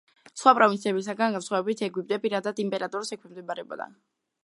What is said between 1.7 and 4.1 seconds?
ეგვიპტე პირადად იმპერატორს ექვემდებარებოდა.